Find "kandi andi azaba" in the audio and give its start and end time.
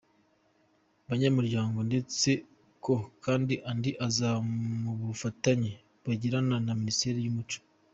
3.23-4.39